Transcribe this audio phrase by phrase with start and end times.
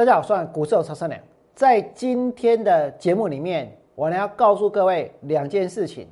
[0.00, 1.20] 大家好，我是股市超三良。
[1.54, 6.08] 在今天的节目里面，我呢要告诉各位两件事情。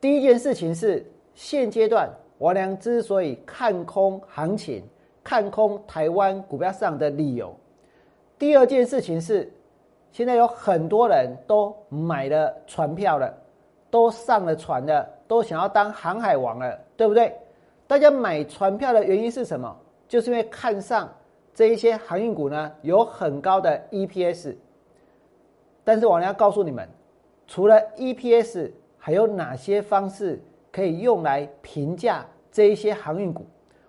[0.00, 4.82] 第一件事情是，现阶段我良之所以看空行情、
[5.22, 7.54] 看空台湾股票市场的理由。
[8.36, 9.48] 第二件事情是，
[10.10, 13.32] 现在有很多人都买了船票了，
[13.92, 17.32] 都上了船了，都想要当航海王了，对不对？
[17.86, 19.72] 大家买船票的原因是什么？
[20.08, 21.08] 就是因为看上。
[21.60, 24.56] 这一些航运股呢，有很高的 EPS，
[25.84, 26.88] 但是我呢要告诉你们，
[27.46, 30.42] 除了 EPS，还有哪些方式
[30.72, 33.44] 可以用来评价这一些航运股？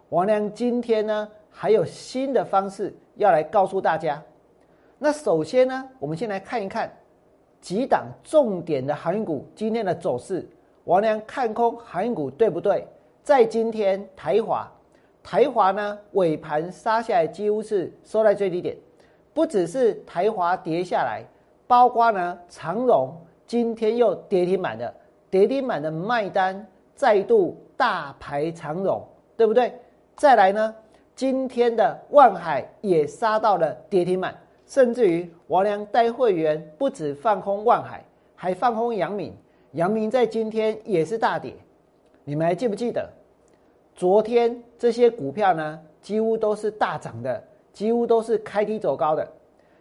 [0.09, 4.21] 王良今天呢还有新的方式要来告诉大家。
[4.99, 6.91] 那首先呢，我们先来看一看
[7.61, 10.45] 几档重点的航运股今天的走势。
[10.83, 12.85] 王良看空航运股对不对？
[13.23, 14.69] 在今天台华。
[15.23, 18.75] 台华呢尾盘杀下来，几乎是收在最低点。
[19.33, 21.23] 不只是台华跌下来，
[21.67, 23.15] 包括呢长荣
[23.47, 24.93] 今天又跌停板的，
[25.29, 29.01] 跌停板的卖单再度大排长荣，
[29.37, 29.73] 对不对？
[30.15, 30.75] 再来呢，
[31.15, 34.35] 今天的万海也杀到了跌停板，
[34.65, 38.03] 甚至于王良带会员不止放空万海，
[38.35, 39.33] 还放空阳明，
[39.71, 41.53] 阳明在今天也是大跌。
[42.23, 43.09] 你们还记不记得？
[43.95, 49.27] 昨天这些股票呢，几乎都是大涨的，几乎都是开低走高的。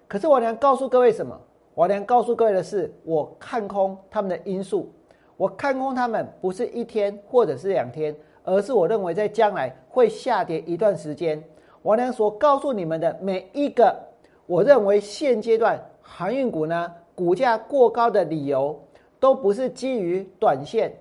[0.06, 1.38] 可是我娘告诉各位什么？
[1.74, 4.92] 我娘告诉各位的是，我看空他们的因素。
[5.36, 11.42] 我看空他们不是一天或者是两天，而是我认为在将来会下跌一段时间。
[11.80, 13.96] 我娘所告诉你们的每一个，
[14.44, 18.78] 我认为现阶段航运股呢股价过高的理由，
[19.18, 20.92] 都不是基于短线，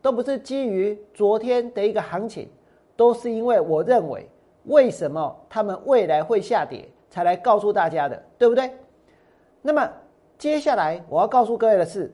[0.00, 2.48] 都不是基于昨天的一个行情。
[2.98, 4.28] 都是因为我认为，
[4.64, 8.72] 为什么他们未来会下跌，才来告诉大家的，对不对？
[9.62, 9.88] 那么
[10.36, 12.12] 接下来我要告诉各位的是，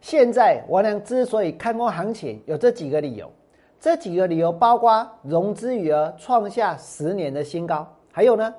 [0.00, 3.30] 现在王良之所以看空行情，有这几个理由。
[3.78, 8.52] 这几个理由包括融资余额创下十年的新高，还有呢，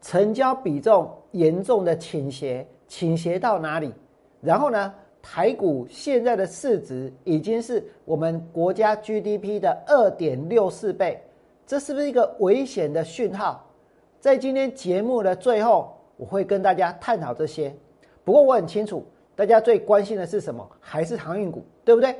[0.00, 3.92] 成交比重严重的倾斜，倾斜到哪里？
[4.40, 4.94] 然后呢？
[5.20, 11.20] 台股现在的市值已经是我们国家 GDP 的二点六四倍，
[11.66, 13.64] 这是不是一个危险的讯号？
[14.20, 17.74] 在今天节目的最后，我会跟大家探讨这些。
[18.24, 19.04] 不过我很清楚，
[19.36, 20.68] 大家最关心的是什么？
[20.80, 22.16] 还是航运股，对不对？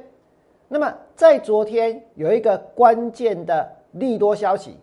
[0.68, 4.76] 那么在昨天有一个关键的利多消息，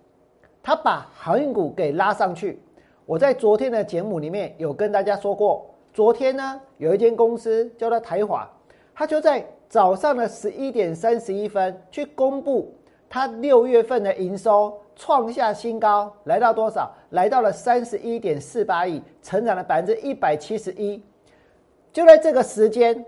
[0.64, 2.60] 它把航运股给拉上去。
[3.06, 5.70] 我在昨天的节目里面有跟大家说过。
[5.96, 8.46] 昨天呢，有一间公司叫做台华，
[8.94, 12.76] 它就在早上的十一点三十一分去公布
[13.08, 16.92] 它六月份的营收创下新高，来到多少？
[17.12, 21.02] 来到了三十一点四八亿，成长了百分之一百七十一。
[21.94, 23.06] 就在这个时间，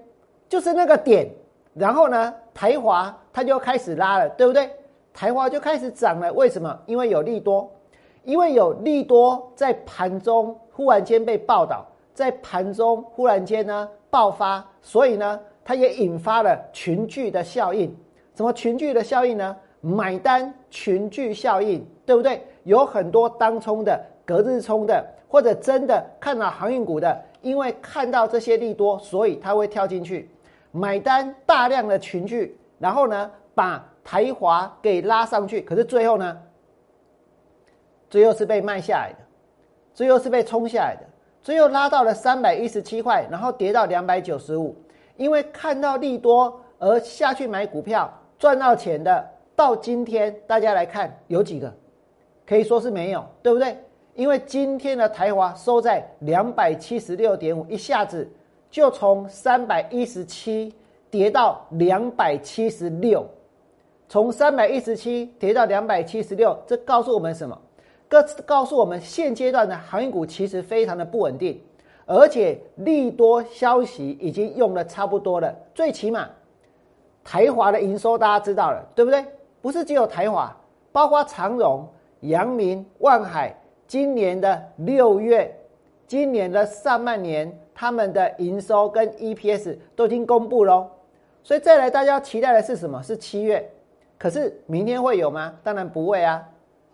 [0.48, 1.30] 就是那个点，
[1.74, 4.72] 然后呢，台华它就开始拉了，对不对？
[5.14, 6.80] 台华就开始涨了，为什么？
[6.86, 7.70] 因为有利多，
[8.24, 11.86] 因为有利多在盘中忽然间被报道。
[12.18, 17.96] 在盘中忽然间呢爆发，所以呢，它也引发了群聚的效应。
[18.34, 19.56] 什么群聚的效应呢？
[19.82, 22.44] 买单群聚效应，对不对？
[22.64, 30.28] 有很多当冲的、隔日冲的，或者真的看到航运股的，因为看到这些利多，所以他会跳进去
[30.72, 35.62] 买单，大量的群聚，然后呢，把台华给拉上去。
[35.62, 36.36] 可是最后呢，
[38.10, 39.20] 最后是被卖下来的，
[39.94, 41.06] 最后是被冲下来的。
[41.42, 44.76] 最后拉到了三百一十七块，然后跌到两百九十五。
[45.16, 51.74] 因为看到利多而下去买股票赚到钱的，到今天大家来看有几个？
[52.46, 53.76] 可以说是没有，对不对？
[54.14, 58.30] 因为今天的台华收在两百七十六点五，一下子
[58.70, 60.74] 就从三百一十七
[61.10, 63.28] 跌到两百七十六，
[64.08, 67.60] 从三百一十七跌到两百七十六，这告诉我们什么？
[68.10, 71.62] 各自告诉我们，现阶段的航运股其实非常的不稳定，
[72.06, 75.54] 而且利多消息已经用的差不多了。
[75.76, 76.30] 最起码，
[77.24, 79.26] 台华的营收大家知道了，对不对？
[79.62, 80.56] 不是只有台华，
[80.92, 81.86] 包括长荣、
[82.22, 83.54] 阳明、万海，
[83.88, 85.54] 今年的六月，
[86.08, 90.88] 今年的上半年，他们的营收跟 EPS 都已经公布喽。
[91.44, 93.04] 所以再来，大家期待的是什么？
[93.04, 93.70] 是七月。
[94.18, 95.54] 可是明天会有吗？
[95.62, 96.42] 当然不会啊。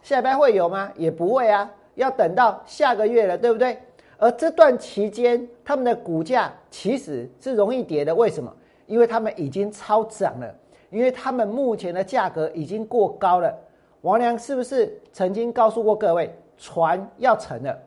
[0.03, 0.91] 下班会有吗？
[0.95, 3.75] 也不会啊，要等到下个月了，对不对？
[4.17, 8.13] 而这段期间，他们的股价其实是容易跌的。
[8.13, 8.53] 为什么？
[8.85, 10.53] 因为他们已经超涨了，
[10.89, 13.57] 因为他们目前的价格已经过高了。
[14.01, 17.77] 王良是不是曾经告诉过各位，船要沉了？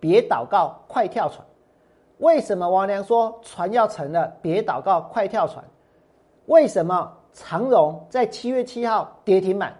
[0.00, 1.46] 别祷告，快跳船。
[2.18, 5.64] 为什么王良说船要沉了，别祷告，快跳船？
[6.46, 9.72] 为什么长荣在七月七号跌停板？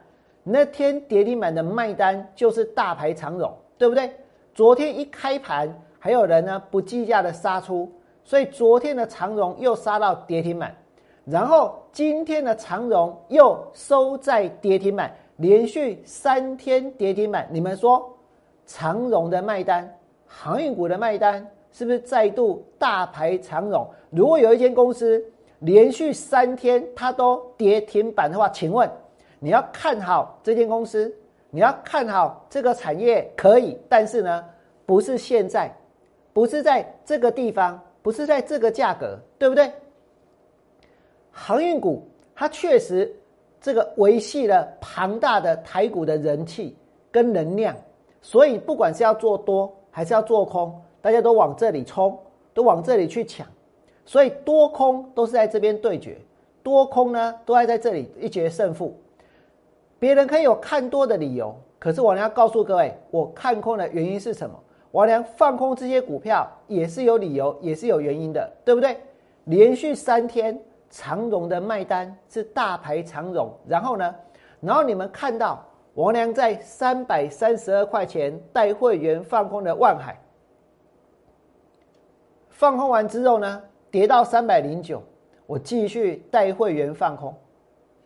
[0.48, 4.08] 那天跌停板的卖单就是大牌长龙，对不对？
[4.54, 7.90] 昨天一开盘，还有人呢不计价的杀出，
[8.22, 10.72] 所以昨天的长荣又杀到跌停板，
[11.24, 17.48] 然后今天的长荣又收在跌停板，连续三天跌停板。
[17.50, 18.08] 你们说
[18.66, 19.92] 长荣的卖单，
[20.26, 21.44] 航运股的卖单？
[21.72, 23.84] 是不是再度大排长龙？
[24.10, 25.22] 如果有一间公司
[25.58, 28.88] 连续三天它都跌停板的话，请问
[29.38, 31.14] 你要看好这间公司，
[31.50, 34.44] 你要看好这个产业可以，但是呢，
[34.84, 35.74] 不是现在，
[36.32, 39.70] 不是在这个地方，不是在这个价格，对不对？
[41.30, 42.02] 航运股
[42.34, 43.14] 它确实
[43.60, 46.76] 这个维系了庞大的台股的人气
[47.10, 47.76] 跟能量，
[48.22, 50.82] 所以不管是要做多还是要做空。
[51.02, 52.18] 大家都往这里冲，
[52.52, 53.46] 都往这里去抢，
[54.04, 56.18] 所以多空都是在这边对决，
[56.64, 58.98] 多空呢都爱在这里一决胜负。
[59.98, 64.58] 别人可以有看多的理由，可是我要告诉各位，我看空的原因是什么？
[64.90, 68.98] 我娘放空这些股票也是有理由，也是有原因的，对不对？
[69.44, 70.58] 连续三天
[70.90, 74.14] 长荣的卖单是大牌长荣，然后呢，
[74.60, 75.64] 然后你们看到
[75.94, 80.18] 王良在三百三十二块钱带会员放空的万海。
[82.50, 85.02] 放空完之后呢，跌到三百零九，
[85.46, 87.34] 我继续带会员放空，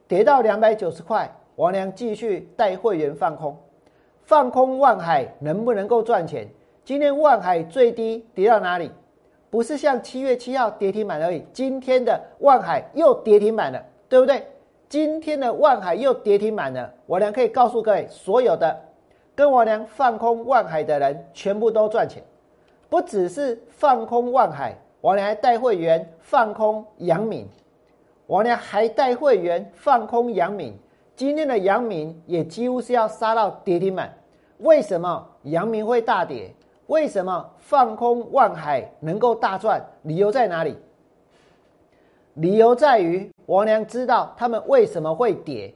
[0.08, 3.54] 跌到两百九十块，王良继续带会员放空，
[4.22, 6.48] 放空万海能不能够赚钱？
[6.86, 8.90] 今天万海最低跌到哪里？
[9.50, 14.42] 不是像七月七号跌停板而已，今天的万海又跌停板了，对不对？
[14.88, 18.74] 今天的万海又跌停板了，王良可以告诉各位，所有的
[19.34, 22.22] 跟王良放空万海的人，全部都赚钱。
[22.88, 27.46] 不只是放空万海，王良还带会员放空杨敏，
[28.28, 30.74] 王良还带会员放空阳明。
[31.20, 34.10] 今天的阳明也几乎是要杀到跌停板。
[34.60, 36.50] 为什么阳明会大跌？
[36.86, 39.84] 为什么放空万海能够大赚？
[40.04, 40.74] 理由在哪里？
[42.36, 45.74] 理由在于王良知道他们为什么会跌。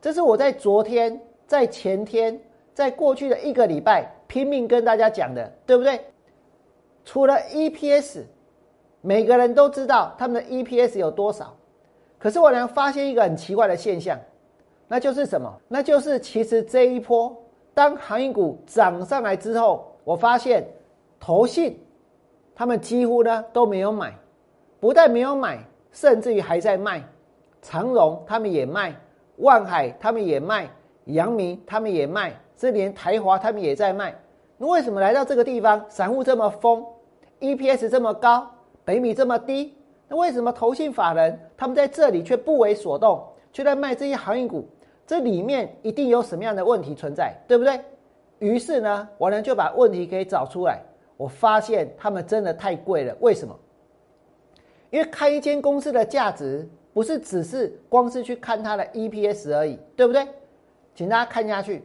[0.00, 2.40] 这是我在昨天、在前天、
[2.72, 6.00] 在过去的一个礼拜拼命跟大家讲的，对不对？
[7.04, 8.22] 除了 EPS，
[9.00, 11.52] 每个人都知道他们的 EPS 有多少。
[12.16, 14.16] 可是我能发现一个很奇怪的现象，
[14.88, 15.54] 那就是什么？
[15.68, 17.36] 那就是其实这一波
[17.74, 20.66] 当航运股涨上来之后，我发现
[21.20, 21.78] 投信
[22.54, 24.14] 他们几乎呢都没有买，
[24.80, 25.58] 不但没有买，
[25.92, 27.02] 甚至于还在卖。
[27.60, 28.94] 长荣他们也卖，
[29.36, 30.68] 万海他们也卖，
[31.04, 34.14] 阳明他们也卖，这连台华他们也在卖。
[34.56, 36.84] 那为什么来到这个地方，散户这么疯
[37.40, 38.48] ？EPS 这么高，
[38.84, 39.76] 北米这么低，
[40.08, 44.66] 那为什么投信法人他们在这里却不为所动，却在卖这些航运股？
[45.08, 47.80] 这里面一定有什么样的问题存在，对不对？
[48.40, 50.82] 于是呢，我呢就把问题给找出来。
[51.16, 53.16] 我发现他们真的太贵了。
[53.20, 53.58] 为什么？
[54.90, 60.28] 因为开一间公司的价值不是只是光是去看它的 EPS 而已，对不对？
[60.94, 61.82] 请大家看下去，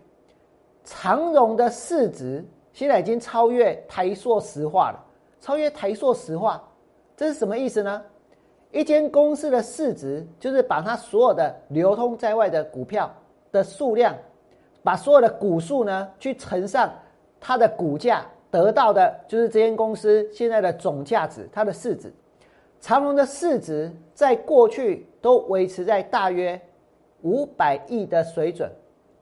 [0.83, 2.43] 长荣的市值
[2.73, 5.01] 现在已经超越台塑石化了。
[5.39, 6.61] 超越台塑石化，
[7.15, 8.03] 这是什么意思呢？
[8.73, 13.09] 一间公司的市值就是把它所有的流通在外的股票
[13.51, 14.15] 的数量，
[14.81, 16.91] 把所有的股数呢去乘上
[17.39, 22.11] 它的股价，得到的就是这间公司现在的总价值，它的市值。
[22.81, 26.59] 长隆的市值在过去都维持在大约
[27.21, 28.69] 五百亿的水准，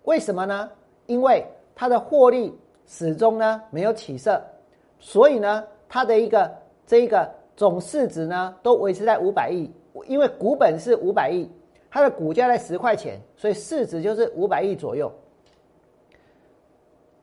[0.05, 0.67] 为什么呢？
[1.08, 4.41] 因为它的获利始终呢没有起色，
[4.98, 5.63] 所以呢。
[5.93, 6.50] 它的一个
[6.88, 7.29] 这一个
[7.61, 9.71] 总市值呢，都维持在五百亿，
[10.07, 11.47] 因为股本是五百亿，
[11.91, 15.11] 它的股价在十块钱，所以市值就是五百亿左右。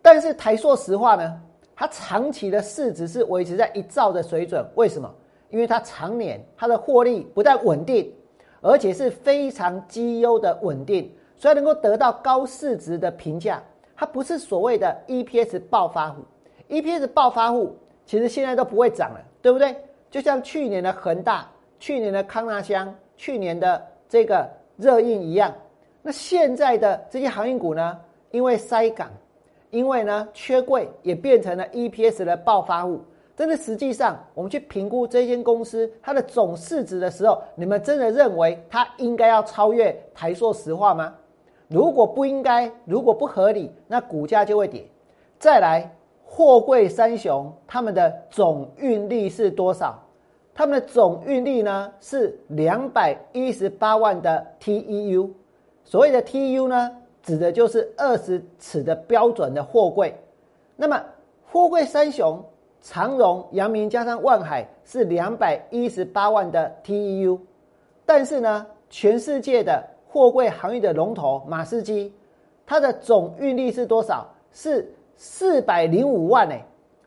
[0.00, 1.42] 但是台硕石化呢，
[1.74, 5.12] 它长期的市值是维持在一兆的水准，为什么？
[5.50, 8.14] 因为它常年它的获利不但稳定，
[8.60, 13.60] 而且是非常绩优的稳定，所以能够得到高市值的评价。
[13.96, 16.22] 它不是所谓的 EPS 暴发户
[16.68, 17.76] ，EPS 暴发户。
[18.06, 19.76] 其实现在都不会涨了，对不对？
[20.10, 21.48] 就像去年的恒大、
[21.78, 25.54] 去年的康纳香、去年的这个热印一样。
[26.02, 27.98] 那现在的这些航运股呢？
[28.30, 29.10] 因为塞港，
[29.70, 33.00] 因为呢缺柜，也变成了 EPS 的暴发户。
[33.36, 41.14] 真的，实际上我们去评估这间公司它的总市值的时候，你们真的认为它应该要超越台塑石化吗？
[41.68, 44.84] 如果不应该，如果不合理，那股价就会跌。
[45.38, 45.90] 再来。
[46.38, 50.00] 货柜三雄他们的总运力是多少？
[50.54, 55.28] 他们的总运力呢是两百一十八万的 TEU。
[55.82, 60.16] 所谓的 TEU 呢，指的就是二十尺的标准的货柜。
[60.76, 61.04] 那么
[61.50, 62.40] 货柜三雄
[62.80, 67.36] 长荣、阳明加上万海是两百一十八万的 TEU。
[68.06, 72.12] 但是呢，全世界的货柜行业的龙头马士基，
[72.64, 74.24] 它的总运力是多少？
[74.52, 74.88] 是
[75.18, 76.54] 四百零五万呢，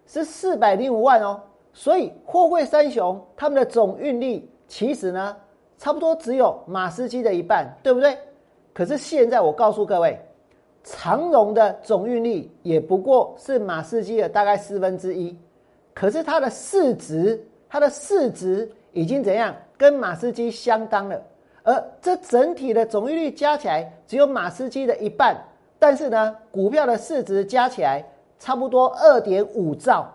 [0.06, 1.42] 是四百零五万哦。
[1.74, 5.36] 所以货柜三雄他们的总运力其实呢，
[5.78, 8.18] 差不多只有马士基的一半，对不对？
[8.74, 10.20] 可是现在我告诉各位，
[10.84, 15.38] 长荣的总运力也不过是马士基的大概四分之一，
[15.94, 19.56] 可是它的市值，它的市值已经怎样？
[19.78, 21.22] 跟马士基相当了。
[21.64, 25.38] 而这整体的总运力加起来只有马士基的一半，
[25.82, 28.06] 但是呢，股票的市值加起来
[28.38, 30.08] 差不多二点五兆。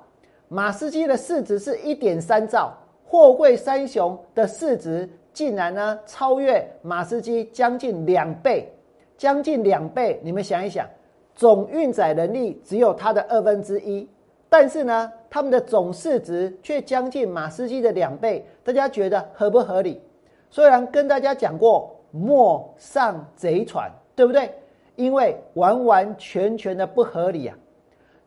[0.46, 2.72] 马斯基的市值是一点三兆，
[3.04, 8.72] 货柜三雄的市值竟然呢超越马斯基将近两倍，
[9.18, 10.20] 将近两倍。
[10.22, 10.86] 你们想一想，
[11.34, 14.08] 总运载能力只有它的二分之一，
[14.48, 18.46] 但是呢，他们的总市值却将近马斯基的两倍。
[18.62, 20.00] 大家觉得合不合理？
[20.48, 24.48] 虽然跟大家讲过莫上贼船，对不对？
[24.96, 27.56] 因为完完全全的不合理啊。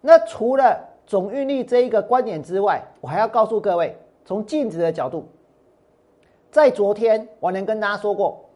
[0.01, 5.27] 那除了总运力这一个观点之外，我还要告诉各位，从净值的角度，
[6.51, 8.49] 在昨天我能跟大家说过，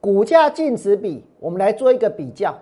[0.00, 2.56] 股价净值比，我们来做一个比较，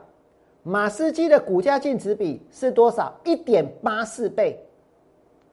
[0.62, 3.14] 马士基的股价净值比是多少？
[3.22, 4.58] 一点八四倍，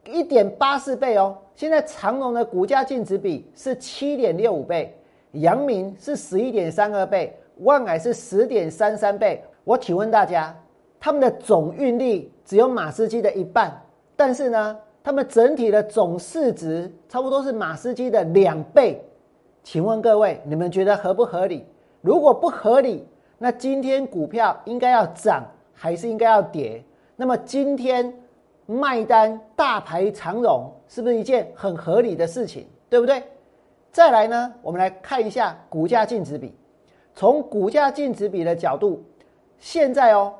[0.06, 1.36] 一点八四倍哦。
[1.54, 4.92] 现在长隆的股价净值比是七点六五倍，
[5.32, 9.42] 阳明是十一点三二倍，万海是十点三三倍。
[9.64, 10.54] 我请问大家。
[11.00, 13.78] 他们的总运力只有马士基的一半，
[14.16, 19.04] 但是呢，他们整体的总市值差不多是马士基的两倍。
[19.62, 21.66] 请问各位，你们觉得合不合理？
[22.00, 23.06] 如果不合理，
[23.36, 25.44] 那今天股票应该要涨
[25.74, 26.82] 还是应该要跌？
[27.16, 28.10] 那么今天
[28.64, 32.66] 卖单大排长龙，是不是一件很合理的事情？
[32.88, 33.22] 对不对？
[33.92, 36.54] 再来呢，我们来看一下股价净值比。
[37.14, 39.02] 从股价净值比的角度，
[39.58, 40.32] 现在哦。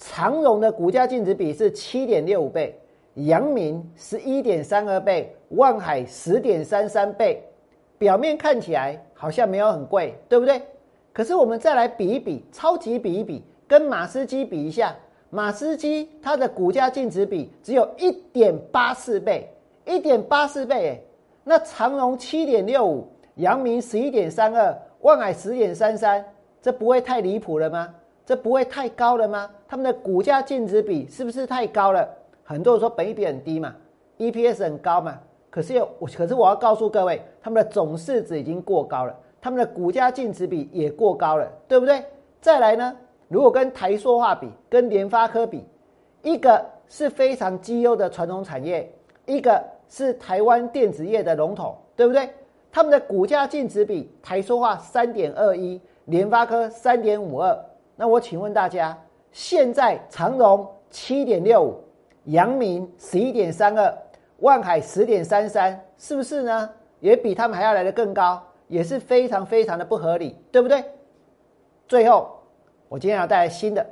[0.00, 2.78] 长荣的股价净值比是七点六五倍，
[3.14, 7.42] 阳明十一点三二倍，万海十点三三倍。
[7.98, 10.62] 表面看起来好像没有很贵，对不对？
[11.12, 14.94] 可是我们再来比一比，超级比一比，跟马斯基比一下，
[15.30, 19.50] 马斯基它的股价净值比只有一点八四倍，
[19.84, 21.00] 一点八四倍哎。
[21.42, 23.04] 那长荣七点六五，
[23.34, 26.24] 阳明十一点三二，万海十点三三，
[26.60, 27.94] 这不会太离谱了吗？
[28.26, 29.48] 这不会太高了吗？
[29.66, 32.08] 他们的股价净值比是不是太高了？
[32.44, 33.74] 很多人说本益比很低嘛
[34.18, 35.18] ，EPS 很高嘛。
[35.50, 42.04] 可是我可是我要告诉各位，他们的总市值已经过高了，他们的股价净值比也过高了，对不对？
[42.40, 42.96] 再来呢，
[43.28, 45.64] 如果跟台塑化比，跟联发科比，
[46.22, 48.92] 一个是非常绩优的传统产业，
[49.24, 52.28] 一个是台湾电子业的龙头，对不对？
[52.70, 57.58] 他们的股价净值比，台塑化三点二一，联发科三点五二。
[57.96, 58.96] 那我请问大家，
[59.32, 61.74] 现在长荣七点六五，
[62.24, 63.92] 阳明十一点三二，
[64.38, 66.70] 万海十点三三，是不是呢？
[67.00, 70.84] 也比他们还要来的更高，也是非常非常的不合理，对不对？
[71.86, 72.38] 最后，
[72.88, 73.86] 我今天要带来新的，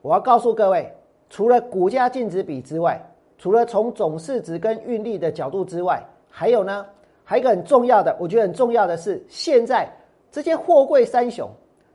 [0.00, 0.92] 我要告诉各位，
[1.30, 3.00] 除了股价净值比之外，
[3.38, 6.86] 除了从总市值跟运力的角度之外，还有呢，
[7.32, 9.88] 还有一个很重要的，我觉得很重要的是，现在
[10.30, 11.48] 这些货柜三雄。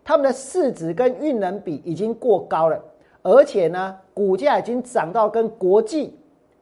[0.04, 2.84] 他们的市值跟运能比已经过高了，
[3.22, 6.18] 而且呢，股价已经涨到跟国际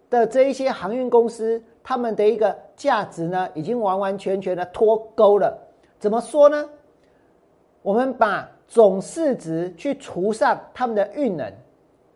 [0.09, 5.57] 的这一些航运公司他们的一个价值呢，已经完完全全的脱钩了。
[5.97, 6.69] 怎么说呢？
[7.81, 11.49] 我们把总市值去除上他们的运能，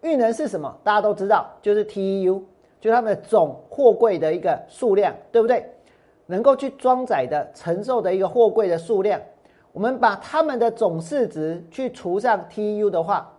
[0.02, 0.78] 运能是什么？
[0.84, 2.42] 大家都知道，就是 TEU，
[2.82, 5.66] 就他们的总货柜的一个数量，对不对？
[6.30, 9.20] 能够去装载的、承受的一个货柜的数量。
[9.72, 13.36] 我们把他们的总市值去除上 TU 的话，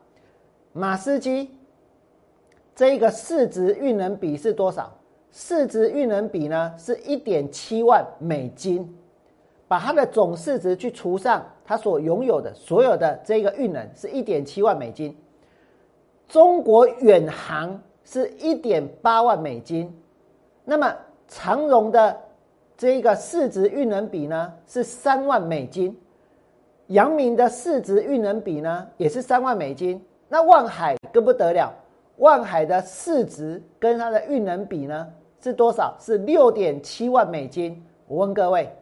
[0.73, 1.56] 马斯基
[2.75, 4.92] 这一个市值运能比是多少？
[5.30, 8.97] 市值运能比呢是一点七万美金。
[9.68, 15.16] 把它的总市值去除上它所拥有的所有的这个运能是一点七万美金。
[16.26, 19.97] 中国远航是一点八万美金。
[20.64, 20.92] 那么
[21.28, 22.20] 长荣的
[22.80, 25.94] 这一个市值运能比呢是三万美金。
[26.87, 30.02] 阳明的市值运能比呢，也是三万美金。
[30.30, 31.70] 那万海更不得了，
[32.16, 35.06] 万海的市值跟它的运能比呢
[35.42, 35.94] 是多少？
[36.00, 37.84] 是六点七万美金。
[38.06, 38.72] 我问各位，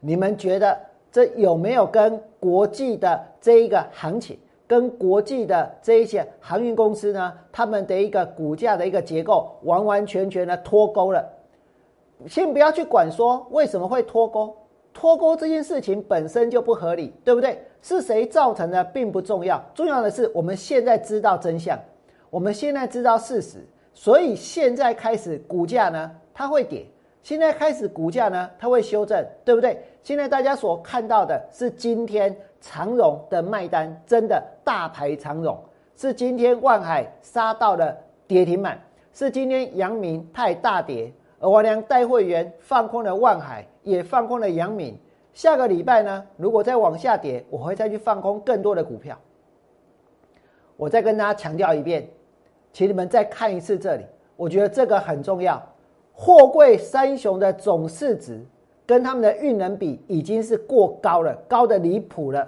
[0.00, 0.74] 你们觉得
[1.10, 11.22] 这有没有跟国际的这一个行情，跟国际的这一些航运公司呢，他们的一个股价的一个结构完完全全的脱钩了？
[12.28, 14.56] 先不要去管说为什么会脱钩，
[14.92, 17.62] 脱钩这件事情本身就不合理，对不对？
[17.80, 21.78] 是谁造成的并不重要，重要的是我们现在知道真相，
[22.30, 23.58] 我们现在知道事实，
[23.92, 26.86] 所以现在开始股价呢它会跌，
[27.22, 29.82] 现在开始股价呢它会修正，对不对？
[30.04, 35.58] 现在大家所看到的是今天长荣的卖单真的大排长荣，
[35.96, 37.96] 是今天万海杀到了
[38.28, 38.80] 跌停板，
[39.12, 41.12] 是今天阳明太大跌。
[41.42, 44.96] 而我俩带会员放空了万海，也放空了杨敏。
[45.34, 49.18] 下个礼拜呢，如果再往下跌，我会再去放空更多的股票。
[50.76, 52.08] 我再跟大家强调一遍，
[52.72, 54.04] 请你们再看一次这里，
[54.36, 55.60] 我觉得这个很重要。
[56.12, 58.40] 货柜三雄的总市值
[58.86, 62.46] 跟他们的运能比已经是过高了，高的离谱了。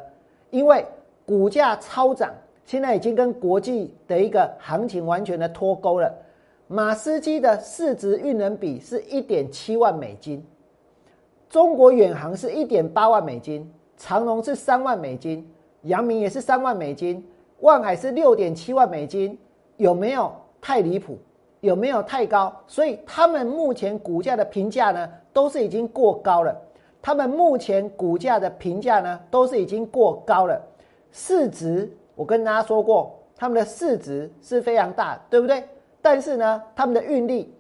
[0.51, 0.87] 因为
[1.27, 2.33] 股价超涨，
[2.65, 6.15] 现在已经跟国际的一个行情完全的脱钩了。
[6.67, 10.45] 马斯基的市值运能比是一点七万美金，
[11.49, 15.47] 中国远航是一点八万美金，长龙是三万美金，
[15.83, 17.23] 阳明也是三万美金，
[17.61, 19.39] 万海是六点七万美金，
[19.77, 21.19] 有没有太离谱？
[21.61, 22.55] 有没有太高？
[22.67, 26.55] 所以他们目前股价的评价呢，都是已经过高了。
[27.01, 30.61] 他们目前股价的评价呢，都是已经过高了。
[31.13, 35.63] 市值我跟大家说过，他们的市值是非常大，对不对？
[36.05, 37.55] 但是呢，他们的运力、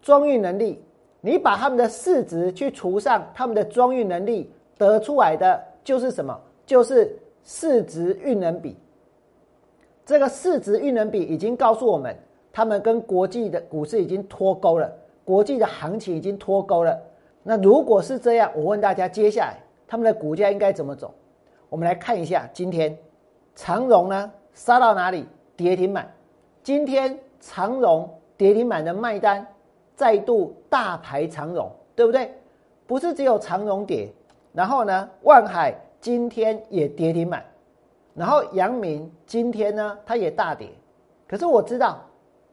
[0.00, 0.80] 装运能力，
[1.20, 6.40] 你把他们的市值去除上他们的装运能力，得出来的就是什么？
[6.64, 8.76] 就是市值运能比。
[10.06, 12.16] 这个市值运能比已经告诉我们，
[12.52, 14.88] 他们跟国际的股市已经脱钩了，
[15.24, 16.96] 国际的行情已经脱钩了。
[17.42, 19.56] 那如果是这样，我问大家，接下来
[19.88, 21.12] 他们的股价应该怎么走？
[21.68, 22.96] 我们来看一下，今天
[23.56, 25.26] 长荣呢杀到哪里？
[25.56, 26.08] 跌停板。
[26.62, 27.18] 今天。
[27.42, 29.44] 长荣跌停板的卖单
[29.96, 32.32] 再度大排长荣，对不对？
[32.86, 34.08] 不是只有长荣跌，
[34.52, 37.44] 然后呢，万海今天也跌停板，
[38.14, 40.68] 然后阳明今天呢，它也大跌。
[41.26, 41.98] 可是我知道，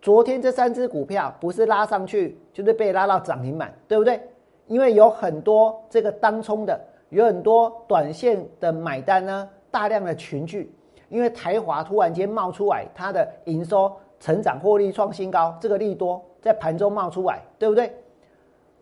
[0.02, 4.19] 昨天这三只股票不是拉上去，就是被拉到涨停板，对不对？
[4.65, 10.73] 因为有很多这个当冲的，有很多短线的买单呢，大量的群聚，
[11.10, 13.95] 因为台华突然间冒出来，它的营收。
[14.19, 17.95] 成长获利创新高，这个利多在盘中冒出来，对不对？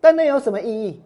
[0.00, 1.02] 但那有什么意义？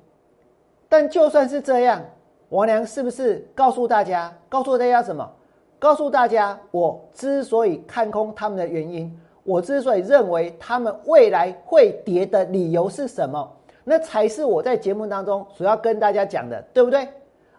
[0.88, 2.02] 但就算是这样，
[2.50, 4.32] 王良是不是告诉大家？
[4.48, 5.30] 告诉大家什么？
[5.78, 13.50] 告诉大家，我之所以看空他们的原因，我之所以认为他们未来会跌的理由是什么？
[13.84, 17.08] 那才是我在节目当中所要跟大家讲的，对不对？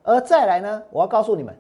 [0.04, 1.54] 而再来呢，我要告诉你们，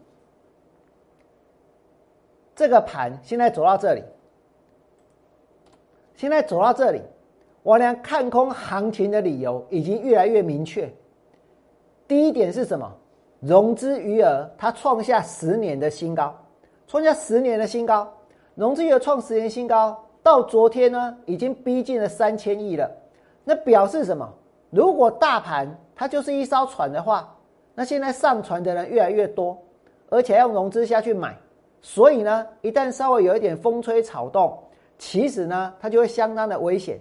[2.55, 4.03] 这个盘现在走到这里。
[6.15, 7.01] 现在走到这里，
[7.63, 10.91] 我俩看空行情的理由已经越来越明确。
[12.07, 12.91] 第一点是什么？
[13.39, 16.33] 融资余额它创下十年的新高，
[16.87, 18.09] 创下十年的新高。
[18.55, 22.89] 融资余额创十年新高，到昨天呢，已经逼近了三千亿了。
[23.43, 24.29] 那表示什么？
[24.69, 27.35] 如果大盘它就是一艘船的话，
[27.75, 29.57] 那现在上船的人越来越多，
[30.09, 31.35] 而且要融资下去买，
[31.81, 34.57] 所以呢，一旦稍微有一点风吹草动。
[34.97, 36.99] 其实呢，它就会相当的危险，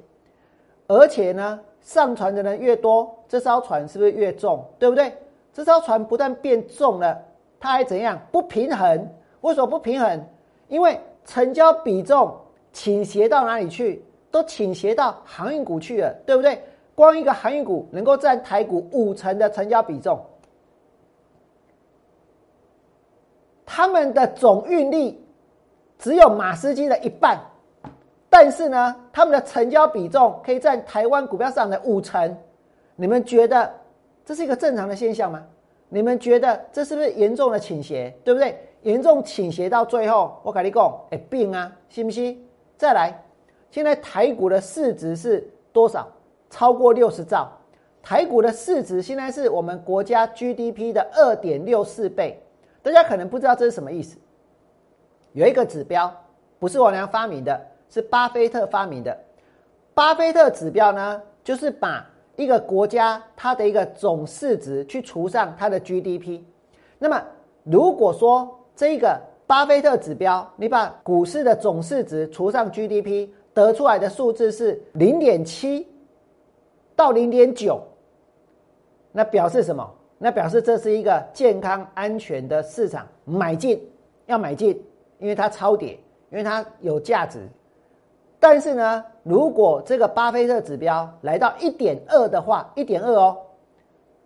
[0.86, 4.64] 而且呢，上船的人越多，这艘船是不是越重？
[4.78, 5.12] 对不对？
[5.52, 7.22] 这艘船不但变重了，
[7.60, 8.20] 它还怎样？
[8.32, 9.08] 不平衡。
[9.42, 10.26] 为什么不平衡？
[10.68, 12.34] 因为成交比重
[12.72, 14.04] 倾斜到哪里去？
[14.30, 16.62] 都倾斜到航运股去了，对不对？
[16.94, 20.18] 光一个航运股能够占台股五成的成交比重，
[23.66, 25.22] 他们的总运力
[25.98, 27.38] 只有马斯基的一半。
[28.34, 32.34] 但是呢，他们的成交比重可以占台湾股票上的五成，
[32.96, 33.70] 你们觉得
[34.24, 35.44] 这是一个正常的现象吗？
[35.90, 38.58] 你们觉得这是不是严重的倾斜，对不对？
[38.84, 42.42] 严重倾斜到最后，我跟你讲，哎，病啊，信不信？
[42.78, 43.22] 再来，
[43.70, 46.08] 现在台股的市值是多少？
[46.48, 47.52] 超过六十兆。
[48.02, 52.42] 台股的市值现在是我们国家 GDP 的二点六四倍。
[52.82, 54.16] 大家可能不知道这是什么意思。
[55.32, 56.10] 有一个指标，
[56.58, 57.60] 不是我娘发明的。
[57.92, 59.14] 是巴菲特发明的，
[59.92, 66.40] 巴菲特指标呢，就是把一个国家它的一个总市值去除上它的 GDP。
[66.98, 67.22] 那么，
[67.64, 75.86] 如果说这个巴菲特指标，你把股市的总市值除上 GDP，得出来的数字是零点七
[76.96, 77.78] 到零点九，
[79.12, 79.86] 那表示什么？
[80.16, 83.86] 那表示这是一个健康安全的市场，买进
[84.24, 84.82] 要买进，
[85.18, 85.98] 因为它超跌，
[86.30, 87.46] 因为它有价值。
[88.42, 93.38] 但是呢，如果这个巴菲特指标来到一点二的话，一点二哦，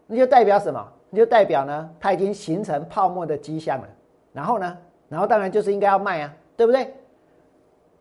[0.07, 0.83] 那就代表什么？
[1.11, 3.87] 那就代表呢，它已经形成泡沫的迹象了。
[4.33, 4.75] 然后呢，
[5.11, 6.95] 然后当然就是应该要卖啊，对不对？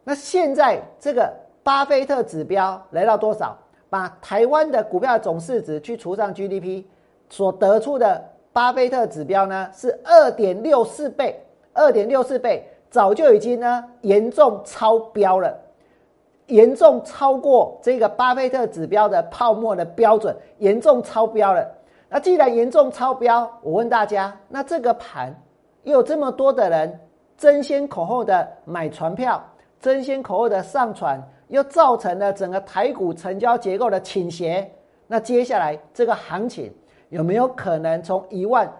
[0.05, 1.29] 那现在这个
[1.63, 3.57] 巴菲特指标来到多少？
[3.89, 6.85] 把台湾的股票总市值去除上 GDP。
[7.29, 8.23] 所得出的
[8.53, 15.53] 巴菲特指标呢是二点六四倍，二点六四倍早就已经呢严重超标了，
[16.47, 21.67] 严重超过这个巴菲特指标的泡沫的标准，严重超标了。
[22.07, 25.35] 那既然严重超标，我问大家，那这个盘
[25.83, 26.99] 又有这么多的人
[27.37, 29.43] 争先恐后的买船票，
[29.81, 34.71] 争先恐后的上船，又造成了整个台股成交结构的倾斜，
[35.07, 36.71] 那接下来这个行情？
[37.09, 38.71] 有没有可能从一万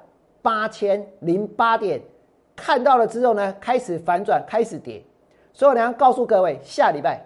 [0.41, 2.01] 八千零八点
[2.55, 5.03] 看到了之后呢，开始反转，开始跌？
[5.53, 7.21] 所以我要告诉各位，下礼拜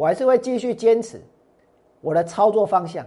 [0.00, 1.20] 我还是会继续坚持
[2.00, 3.04] 我的操作方向，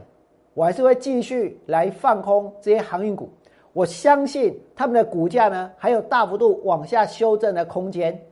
[0.54, 3.28] 我还是会继续来放空这些航运股。
[3.74, 8.24] 我相信他们的股价呢，还有大幅度往下修正的空间。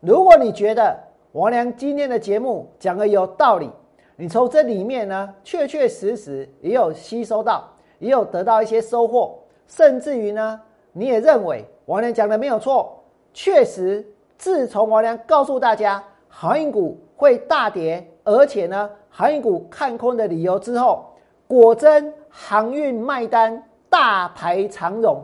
[0.00, 0.94] 如果你觉得
[1.32, 3.70] 王良今天的节目讲的有道理，
[4.16, 7.66] 你从这里面呢，确确实实也有吸收到。
[7.98, 10.60] 也有得到一些收获，甚至于呢，
[10.92, 21.06] 你也认为王良讲的没有错，确实，自从王良告诉大家航运股会大跌，而且呢，航运股看空的理由之后，
[21.46, 25.22] 果真航运卖单大排长龙，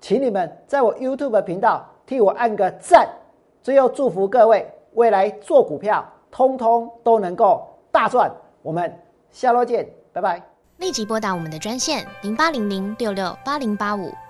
[0.00, 3.08] 请你们在我 YouTube 频道替我按个赞，
[3.62, 8.28] 最后祝福各位未来做股票，通通都能够大赚。
[8.62, 8.92] 我们
[9.30, 10.42] 下周见，拜拜。
[10.78, 14.10] 立即拨打我们的专线零八零零六六八零八五